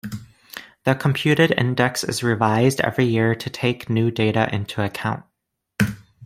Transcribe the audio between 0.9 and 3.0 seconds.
computed index is revised